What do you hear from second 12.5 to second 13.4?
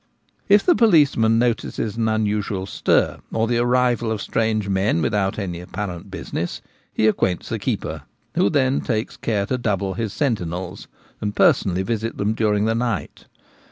the night.